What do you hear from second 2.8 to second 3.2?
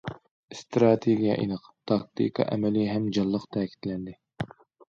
ھەم